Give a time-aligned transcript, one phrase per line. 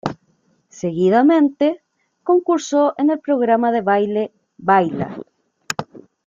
[0.79, 1.83] Seguidamente,
[2.23, 5.15] concursó en el programa de baile "Baila!